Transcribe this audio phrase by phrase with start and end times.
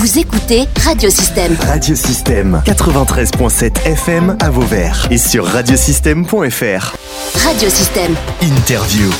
[0.00, 1.54] Vous écoutez Radiosystème.
[1.60, 6.96] Radiosystème 93.7 FM à Vauvert et sur radiosystème.fr.
[7.44, 8.14] Radiosystème.
[8.40, 9.10] Interview.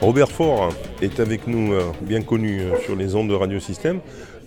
[0.00, 0.70] Robert Faure
[1.02, 4.00] est avec nous, euh, bien connu euh, sur les ondes de Radiosystème,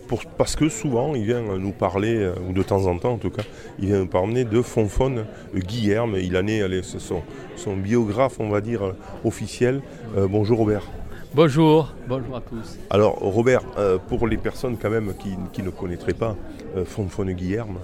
[0.08, 3.18] pour, parce que souvent il vient nous parler, euh, ou de temps en temps en
[3.18, 3.44] tout cas,
[3.78, 5.26] il vient nous parler de Fonfone
[5.56, 6.16] Guillerme.
[6.20, 7.22] Il en est, allez, son,
[7.56, 9.82] son biographe, on va dire, officiel.
[10.18, 10.88] Euh, bonjour Robert.
[11.36, 12.78] Bonjour, bonjour à tous.
[12.90, 16.34] Alors Robert, euh, pour les personnes quand même qui, qui ne connaîtraient pas
[16.78, 17.76] euh, Fonfone Guillerme,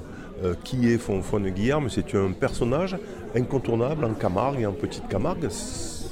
[0.42, 2.96] euh, qui est Fonfone Guillerme C'est un personnage
[3.36, 5.50] incontournable en Camargue et en Petite Camargue?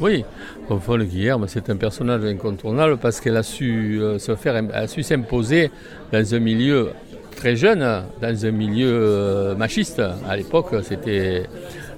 [0.02, 0.26] Oui,
[0.68, 5.02] Fonfone Guillerme, c'est un personnage incontournable parce qu'elle a su euh, se faire, a su
[5.02, 5.72] s'imposer
[6.12, 6.90] dans un milieu
[7.38, 10.02] très jeune, dans un milieu machiste.
[10.28, 11.44] À l'époque, c'était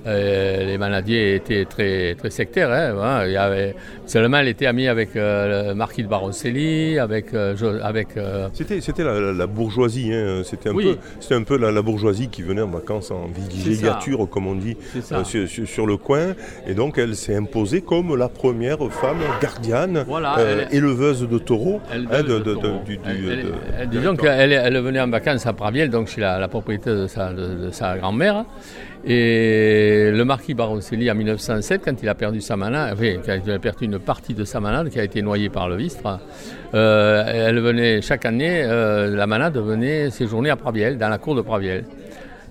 [0.07, 2.71] euh, les manadiers étaient très, très sectaires.
[2.71, 3.27] hein, voilà.
[3.27, 7.55] Il y avait, seulement, elle était amie avec euh, le marquis de Baroncelli, avec, euh,
[7.83, 8.09] avec
[8.53, 10.41] C'était, c'était la, bourgeoisie, hein.
[10.43, 10.97] c'était un Oui.
[11.29, 14.75] peu, un peu la, la bourgeoisie qui venait en vacances en villégiature, comme on dit,
[15.23, 16.33] sur, sur- sur le coin.
[16.67, 21.79] Et donc elle s'est imposée comme la première femme gardienne, Voilà, elle- éleveuse de taureaux.
[23.91, 27.31] Disons qu'elle elle venait en vacances à Praviel, donc chez la, la propriété de sa,
[27.33, 28.45] de- de sa grand-mère.
[29.03, 33.59] Et le marquis Baroncelli, en 1907, quand il a perdu sa manade, enfin, quand a
[33.59, 36.19] perdu une partie de sa manade qui a été noyée par le Vistre,
[36.73, 41.35] euh, elle venait chaque année, euh, la manade venait séjourner à Praviel, dans la cour
[41.35, 41.85] de Praviel,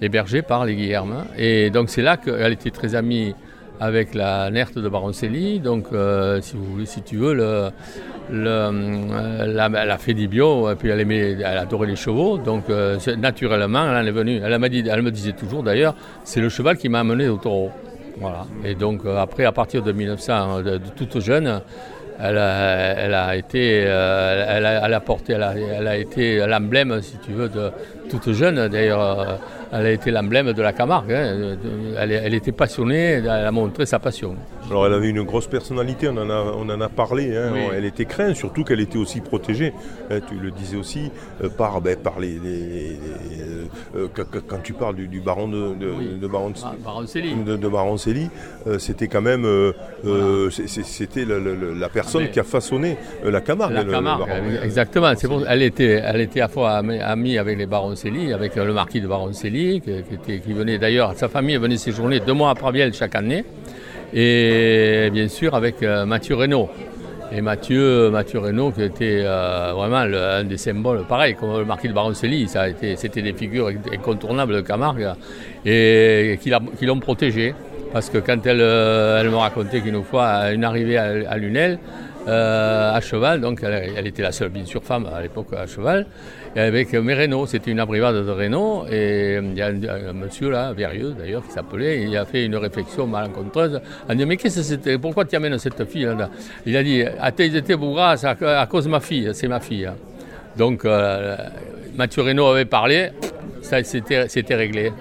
[0.01, 1.25] hébergée par les Guillermes.
[1.39, 3.35] Et donc c'est là qu'elle était très amie
[3.81, 5.59] avec la Nerte de Baroncelli.
[5.59, 6.41] Donc, euh,
[6.85, 7.71] si, tu veux, euh,
[8.31, 12.37] la, elle a fait du bio, et puis elle, aimait, elle adorait les chevaux.
[12.37, 14.41] Donc, euh, naturellement, elle en est venue.
[14.45, 17.71] Elle, dit, elle me disait toujours, d'ailleurs, c'est le cheval qui m'a amené au taureau.
[18.21, 18.45] Voilà.
[18.65, 21.63] Et donc, après, à partir de 1900, de, de toute jeune,
[22.23, 22.39] elle
[23.15, 27.71] a, été, euh, elle, a, elle a été l'emblème, si tu veux, de
[28.11, 28.69] toute jeune.
[28.69, 29.25] D'ailleurs, euh,
[29.73, 31.13] elle a été l'emblème de la Camargue.
[31.13, 31.57] hein.
[31.99, 34.35] Elle était passionnée, elle a montré sa passion.
[34.71, 37.51] Alors elle avait une grosse personnalité, on en a, on en a parlé, hein.
[37.53, 37.61] Oui.
[37.75, 39.73] elle était crainte, surtout qu'elle était aussi protégée,
[40.11, 41.11] hein, tu le disais aussi,
[41.43, 42.29] euh, par, ben, par les...
[42.39, 42.97] les- les-
[43.97, 46.19] euh, quand, tu parles du, du baron de, de, Oui.
[46.21, 47.35] de baron Ah, Baroncelli.
[47.35, 47.59] de,
[48.67, 49.73] euh, c'était quand même euh,
[50.05, 53.73] euh, c'était la personne Ah, qui a façonné euh, la Camargue.
[53.75, 54.29] La le- le Camargue,
[54.63, 55.13] exactement.
[55.17, 58.73] C'est elle, était, elle était à la fois amie, avec les Baroncelli, avec euh, le
[58.73, 62.51] marquis de Baroncelli, qui, qui était- qui venait d'ailleurs, sa famille venait séjourner deux mois
[62.51, 63.45] à Praviel chaque année,
[64.13, 66.69] et bien sûr avec euh, Mathieu Reynaud.
[67.33, 71.87] Et Mathieu, Mathieu Reynaud, qui était euh, vraiment un des symboles, pareil, comme le marquis
[71.87, 75.11] de Baroncelli, c'était des figures incontournables de Camargue,
[75.65, 77.55] et qui, l'ont protégé.
[77.93, 81.79] Parce que quand elle, euh, elle me racontait qu'une fois, une arrivée à Lunel,
[82.29, 86.07] euh, à cheval, donc elle, était la seule bien sûr femme à l'époque à cheval,
[86.57, 90.51] avec mes Renault, c'était une abrivade de Renault, et euh, il y a un, monsieur
[90.51, 94.57] là, Verrieux d'ailleurs, qui s'appelait, il a fait une réflexion malencontreuse, en disant mais qu'est-ce
[94.57, 96.29] que c'était, pourquoi tu amènes cette fille là?
[96.67, 99.87] Il a dit, à tes grâce à, à cause de ma fille, c'est ma fille.
[99.87, 99.95] hein.
[100.57, 101.37] Donc euh,
[101.97, 103.11] Mathieu Renault avait parlé,
[103.63, 104.93] ça c'était réglé.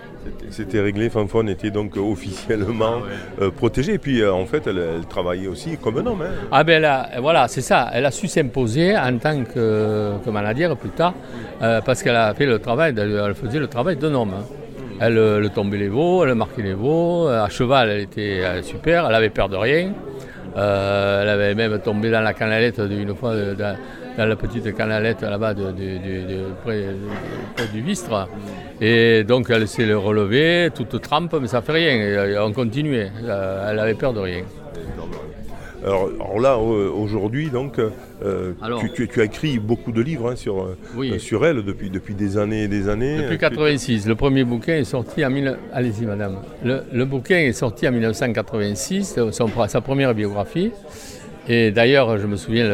[0.49, 2.97] C'était réglé, Fanfon était donc officiellement
[3.39, 3.93] Ah euh, protégée.
[3.93, 6.21] Et puis euh, en fait, elle, elle travaillait aussi comme un homme.
[6.21, 6.47] hein.
[6.51, 7.89] Ah ben là, voilà, c'est ça.
[7.93, 11.13] Elle a su s'imposer en tant que, que manadière plus tard,
[11.61, 14.33] euh, parce qu'elle a fait le travail, elle faisait le travail d'un homme.
[14.37, 14.43] hein.
[15.01, 17.27] Elle, euh, elle tombait les veaux, elle marquait les veaux.
[17.29, 19.93] euh, À cheval, elle était euh, super, elle avait peur de rien.
[20.59, 23.75] Euh, elle avait même tombé dans la canalette une fois, euh, dans,
[24.17, 25.71] la petite canalette là-bas de-
[26.63, 26.83] près,
[27.73, 28.27] du Vistre.
[28.81, 31.97] Et donc elle s'est relevée, toute trempe, mais ça fait rien.
[32.01, 33.11] Euh, on continuait.
[33.23, 34.43] Euh, Elle avait peur de rien.
[35.89, 38.79] Alors, alors là, aujourd'hui, donc, euh, Alors.
[38.81, 41.11] tu, tu- tu as écrit beaucoup de livres hein, sur, euh, Oui.
[41.13, 43.17] euh, sur elle depuis, depuis des années et des années.
[43.17, 45.29] Depuis Euh, 86, le premier bouquin est sorti en...
[45.31, 46.37] mille- Allez-y, madame.
[46.63, 50.71] Le, le bouquin est sorti en 1986, son- sa première biographie.
[51.47, 52.65] Et d'ailleurs, je me souviens,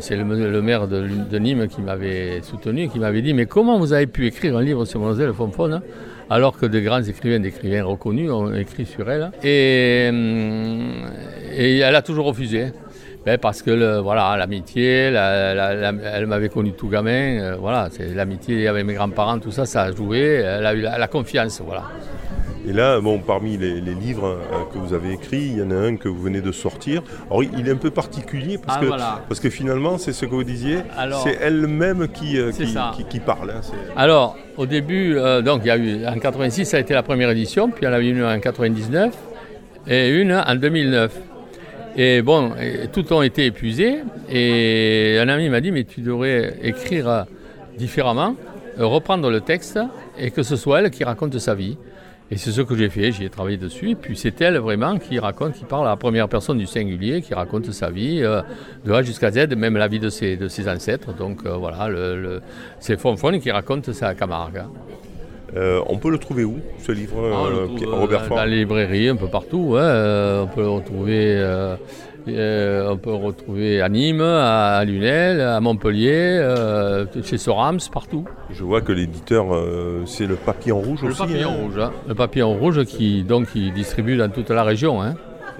[0.00, 3.78] c'est le, le maire de, de Nîmes qui m'avait soutenu, qui m'avait dit Mais comment
[3.78, 5.80] vous avez pu écrire un livre sur Mademoiselle Fonfone
[6.28, 11.04] alors que de grands écrivains, d'écrivains reconnus ont écrit sur elle Et, hum,
[11.56, 12.72] et elle a toujours refusé.
[13.24, 17.56] Ben, parce que le- voilà, l'amitié, la- la- la- elle m'avait connu tout gamin, euh,
[17.58, 20.20] voilà, c'est l'amitié avec mes grands-parents, tout ça, ça a joué.
[20.44, 21.82] Elle a eu la, confiance, voilà.
[22.68, 25.72] Et là, bon, parmi les, les livres euh, que vous avez écrits, il y en
[25.72, 27.02] a un que vous venez de sortir.
[27.28, 29.22] Alors, il est un peu particulier parce, Ah, que, voilà.
[29.28, 30.78] parce que finalement, c'est ce que vous disiez,
[31.24, 32.92] c'est elle-même qui, euh, qui, ça.
[32.96, 33.50] qui- qui parle.
[33.50, 33.60] hein,
[33.96, 37.02] Alors, au début, euh, donc il y a eu en 86, ça a été la
[37.02, 39.14] première édition, puis il y en a eu une en 99
[39.88, 41.12] et une en 2009.
[41.96, 42.52] Et bon,
[42.92, 44.00] tout ont été épuisés.
[44.30, 47.24] Et un ami m'a dit, mais tu devrais écrire
[47.78, 48.36] différemment,
[48.78, 49.78] reprendre le texte
[50.18, 51.76] et que ce soit elle qui raconte sa vie.
[52.30, 53.90] Et c'est ce que j'ai fait, j'y ai travaillé dessus.
[53.90, 57.22] Et puis c'est elle vraiment qui raconte, qui parle à la première personne du singulier,
[57.22, 58.42] qui raconte sa vie euh,
[58.84, 61.14] de A jusqu'à Z, même la vie de ses, de ses ancêtres.
[61.14, 61.88] Donc euh, voilà,
[62.80, 64.64] c'est Fonfon qui raconte sa Camargue.
[65.54, 69.16] Euh, on peut le trouver où, ce livre, ah, Robert Ford Dans les librairies, un
[69.16, 69.76] peu partout.
[69.76, 71.76] on peut le retrouver
[72.28, 78.24] euh, on peut retrouver à Nîmes, à Lunel, à Montpellier, euh, chez Sorams, partout.
[78.50, 81.20] Je vois que l'éditeur, euh, c'est le papillon rouge le aussi.
[81.20, 81.62] Papillon hein.
[81.62, 81.92] rouge, hein.
[82.08, 85.00] Le papillon rouge qui, donc, qui distribue dans toute la région.
[85.00, 85.14] Hein.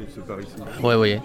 [0.09, 0.57] C'est par ici.
[0.83, 1.17] Oui, oui.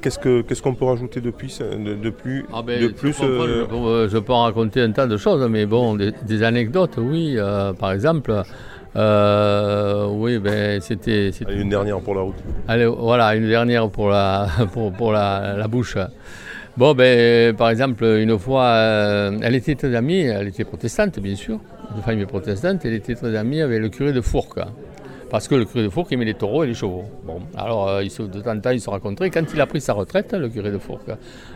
[0.00, 4.92] Qu'est-ce, qu'on peut rajouter depuis, de, plus, ah ben, plus je, peux, en raconter un
[4.92, 7.36] tas de choses, mais bon, des anecdotes, oui.
[7.78, 8.44] par exemple,
[8.96, 11.30] euh, oui, ben c'était.
[11.50, 12.36] Une dernière pour la route.
[12.68, 15.96] Allez, voilà, une dernière pour la, pour, pour la, la, bouche.
[16.76, 21.34] Bon, ben, par exemple, une fois, euh, elle était très amie, elle était protestante, bien
[21.34, 21.58] sûr,
[21.96, 24.60] de famille protestante, elle était très amie avec le curé de Fourques.
[25.34, 27.06] Parce que le curé de Fourques aimait les taureaux et les chevaux.
[27.24, 29.30] Bon, alors, euh, de temps en temps, ils se rencontraient.
[29.30, 31.10] Quand il a pris sa retraite, le curé de Fourques,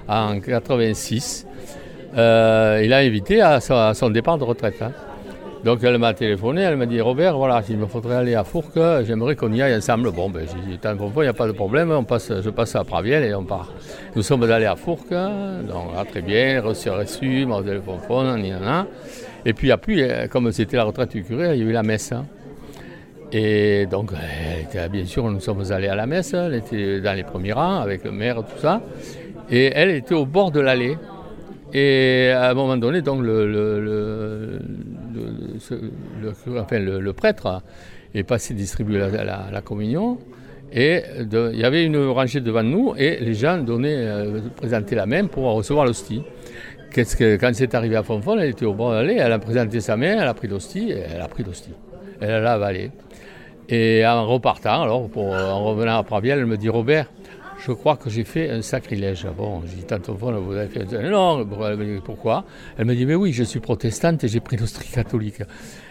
[0.09, 1.47] en 86,
[2.17, 4.83] euh, il a invité à, son départ de retraite.
[4.83, 4.91] Hein.
[5.63, 8.81] Donc elle m'a téléphoné, elle m'a dit Robert, voilà, s'il me faudrait aller à Fourques,
[9.07, 10.11] j'aimerais qu'on y aille ensemble.
[10.11, 12.75] Bon, ben j'ai dit, tant il n'y a pas de problème, on passe, je passe
[12.75, 13.73] à Praviel et on part.
[14.17, 18.67] Nous sommes allés à Fourques, donc là, très bien, reçu, reçu, le Fonfon, y en
[18.67, 18.87] a.
[19.47, 22.11] Et puis puis, comme c'était la retraite du curé, il y a eu la messe.
[22.11, 22.25] Hein.
[23.33, 24.13] Et donc,
[24.91, 28.05] bien sûr, nous sommes allés à la messe, elle était dans les premiers rangs avec
[28.05, 28.81] le maire, tout ça.
[29.51, 30.97] Et elle était au bord de l'allée.
[31.73, 33.47] Et à un moment donné, donc le,
[36.21, 37.63] le, prêtre
[38.15, 40.19] est passé distribuer la, communion.
[40.73, 45.07] Et il y avait une rangée devant nous et les gens donnaient, euh, présentaient la
[45.07, 46.23] main pour recevoir l'hostie.
[46.95, 49.97] Quand c'est arrivé à Fonfon, elle était au bord de l'allée, elle a présenté sa
[49.97, 51.73] main, elle a pris l'hostie, elle a pris l'hostie.
[52.21, 52.91] Elle l'a avalée.
[53.69, 57.07] Et en repartant, alors, en revenant à Praviel, elle me dit Robert,
[57.59, 59.27] je crois que j'ai fait un sacrilège.
[59.37, 61.11] Bon, j'ai dit, tante vous avez fait un...
[61.11, 61.47] Non,
[62.05, 62.45] pourquoi?
[62.79, 65.43] Elle me dit, mais oui, je suis protestante et j'ai pris l'Austrie catholique.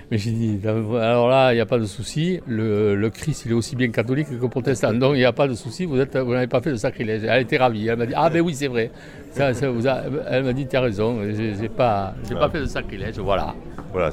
[0.09, 3.55] Mais j'ai dit, alors là, il n'y a pas de souci, le, Christ, il est
[3.55, 6.61] aussi bien catholique que protestant, donc il n'y a pas de souci, vous n'avez pas
[6.61, 7.23] fait de sacrilège.
[7.25, 8.89] Elle était ravie, elle m'a dit, ah ben oui, c'est vrai.
[9.37, 13.53] elle m'a dit, tu as raison, j'ai pas, pas fait de sacrilège, voilà.
[13.93, 14.11] Voilà,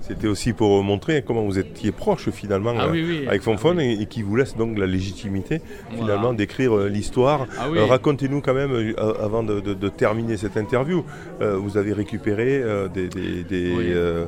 [0.00, 4.22] c'était aussi pour montrer comment vous étiez proche finalement ah euh, avec Fonfon et, qui
[4.22, 5.60] vous laisse donc la légitimité
[5.90, 7.46] finalement d'écrire euh, l'histoire.
[7.58, 11.04] Ah euh, racontez-nous quand même, avant de, terminer cette interview,
[11.40, 12.62] vous avez récupéré
[12.94, 14.24] des, des,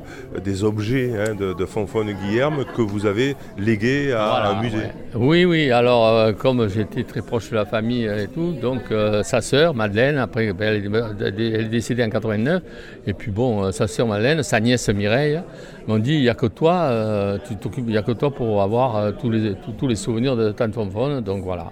[0.63, 4.89] objets hein, de, de Guillerme que vous avez légués à un musée.
[5.15, 8.83] Oui, oui, alors comme j'étais très proche de la famille et tout, donc
[9.23, 10.83] sa sœur Madeleine, après ben,
[11.21, 12.63] elle, est décédée en 89,
[13.07, 14.09] et puis bon, sa sœur
[14.43, 15.41] sa nièce Mireille,
[15.87, 18.63] m'ont dit il n'y a que toi, euh, tu t'occupes, il a que toi pour
[18.63, 21.21] avoir euh, tous, les, tous, les souvenirs de Tante Fonfon.
[21.21, 21.71] Donc voilà.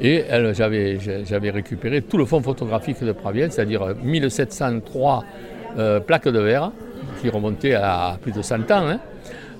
[0.00, 5.24] Et j'avais, j'avais récupéré tout le fond photographique de Praviel, c'est-à-dire 1703
[5.76, 6.70] euh, plaques de verre
[7.20, 8.88] qui remontaient à plus de 100 ans.
[8.88, 9.00] Hein.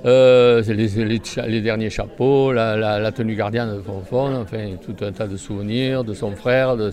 [0.05, 6.15] les, derniers chapeaux, la, tenue gardienne de Fonfon, enfin tout un tas de souvenirs de
[6.15, 6.77] son frère.
[6.77, 6.91] De,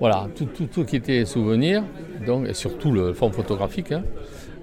[0.00, 1.82] voilà, tout, tout, qui était souvenir,
[2.24, 3.90] donc, et surtout le fond photographique.
[3.90, 4.02] Hein.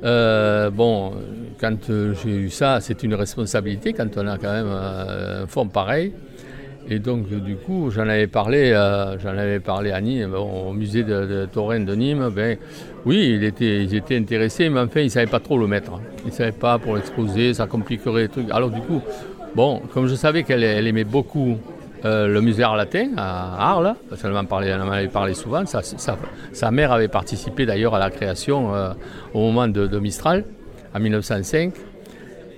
[0.04, 1.14] Euh, bon,
[1.60, 5.48] quand euh, j'ai eu ça, c'est une responsabilité quand on a quand même euh, un
[5.48, 6.14] fonds pareil.
[6.90, 8.72] Et donc, du coup, j'en avais parlé,
[9.22, 12.30] j'en avais parlé à Nîmes, au musée de, de de Nîmes.
[12.30, 12.58] Ben,
[13.06, 13.44] oui, ils
[13.96, 15.94] étaient intéressés, mais enfin, ils ne savaient pas trop le mettre.
[16.26, 18.52] Ils ne savaient pas pour l'exposer, ça compliquerait les trucs.
[18.52, 19.02] Alors, du coup,
[19.56, 21.58] bon, comme je savais qu'elle aimait beaucoup
[22.06, 25.64] euh, le musée Arlatin à Arles, parce qu'elle m'en avait parlé souvent.
[25.66, 28.90] Sa, mère avait participé d'ailleurs à la création euh,
[29.34, 30.44] au moment de, Mistral,
[30.94, 31.74] en 1905.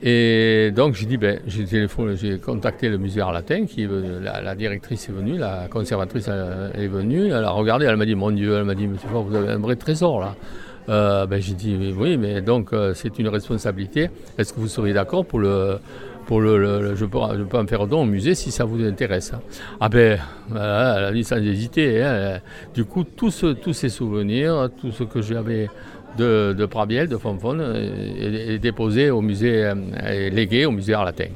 [0.03, 3.87] Et donc j'ai dit, ben, j'ai j'ai contacté le musée Arlatin, qui
[4.21, 8.15] la, directrice est venue, la conservatrice euh, est venue, elle a regardé, elle m'a dit,
[8.15, 11.25] mon Dieu, elle m'a dit, monsieur vous avez un vrai trésor là.
[11.25, 14.09] ben, j'ai dit, oui, mais donc c'est une responsabilité.
[14.37, 15.79] Est-ce que vous seriez d'accord pour le
[16.27, 19.33] pour le, je, peux, je, peux, en faire don au musée si ça vous intéresse.
[19.33, 19.39] Hein.
[19.79, 20.19] Ah ben,
[20.51, 22.03] elle a dit sans hésiter.
[22.03, 22.39] Hein.
[22.75, 25.69] Du coup, tous ces souvenirs, tout ce que j'avais
[26.17, 31.29] de, de Prabiel, de Fonfon, est, déposé au musée, euh, est légué au musée Arlatin.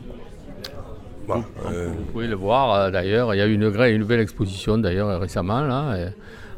[1.28, 1.42] Vous,
[2.12, 3.34] pouvez le voir euh, d'ailleurs.
[3.34, 5.62] Il y a eu une, une nouvelle exposition d'ailleurs récemment.
[5.62, 6.10] Là,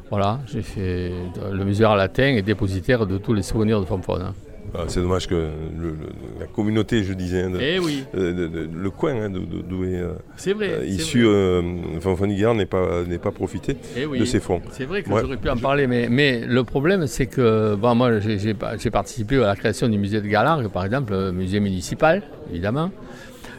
[0.10, 1.12] voilà, j'ai fait.
[1.52, 4.16] Le musée Arlatin est dépositaire de tous les souvenirs de Fonfon.
[4.16, 4.34] Hein.
[4.76, 5.50] Ah, c'est dommage que le-
[5.90, 5.96] le-
[6.40, 10.00] la communauté, je disais, hein, de- Eh oui, de- de- le coin hein, d'où est
[10.02, 10.14] euh,
[10.56, 10.70] vrai.
[10.72, 11.62] euh, issu euh,
[12.02, 14.20] Fanfani Guerre n'est pas, n'est pas profité Eh oui.
[14.20, 14.62] de ces fonds.
[14.72, 15.22] C'est vrai que Ouais.
[15.22, 18.54] j'aurais pu en parler, mais, mais le problème, c'est que bon, moi, j'ai
[18.92, 22.92] participé à la création du musée de Galargue, par exemple, euh, musée municipal, évidemment.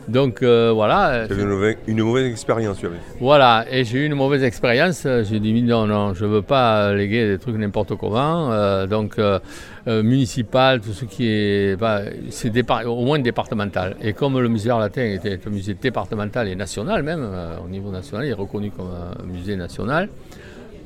[0.08, 2.96] Donc euh, voilà, Tu avais une mauvaise, une mauvaise expérience, tu avais.
[3.20, 5.06] voilà, et j'ai eu une mauvaise expérience.
[5.24, 8.52] J'ai dit non, non, je veux pas léguer des trucs n'importe comment.
[8.52, 9.38] Euh, donc euh,
[9.86, 12.52] euh, municipal, tout ce qui est, bah, c'est
[12.86, 13.96] au moins départemental.
[14.02, 17.90] Et comme le musée Arlatin était un musée départemental et national même, euh, au niveau
[17.90, 20.08] national, il est reconnu comme un musée national.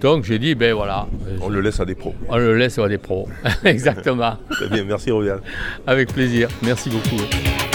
[0.00, 1.06] Donc j'ai dit, ben voilà,
[1.40, 2.14] On le laisse à des pros.
[2.28, 3.28] on le laisse à des pros.
[3.64, 4.34] Exactement.
[4.50, 5.40] Très bien, merci Rovial.
[5.86, 6.48] Avec plaisir.
[6.62, 7.67] Merci beaucoup.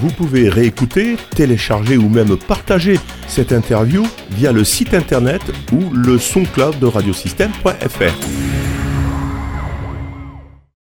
[0.00, 2.98] Vous pouvez réécouter, télécharger ou même partager
[3.28, 8.45] cette interview via le site internet ou le SoundCloud de radiosystème.fr.